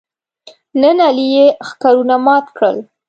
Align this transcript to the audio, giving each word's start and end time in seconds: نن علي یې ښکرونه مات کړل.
نن 0.81 0.97
علي 1.07 1.25
یې 1.35 1.45
ښکرونه 1.67 2.15
مات 2.25 2.45
کړل. 2.57 2.77